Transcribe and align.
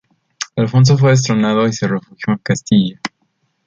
Alfonso 0.57 0.97
fue 0.97 1.11
destronado 1.11 1.67
y 1.67 1.73
se 1.73 1.87
refugió 1.87 2.33
en 2.33 2.37
Castilla. 2.39 2.99